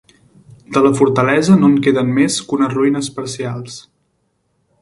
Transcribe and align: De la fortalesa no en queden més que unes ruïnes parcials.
De 0.77 0.81
la 0.85 0.91
fortalesa 0.99 1.59
no 1.59 1.69
en 1.73 1.77
queden 1.89 2.11
més 2.17 2.39
que 2.49 2.59
unes 2.61 2.75
ruïnes 2.79 3.11
parcials. 3.19 3.81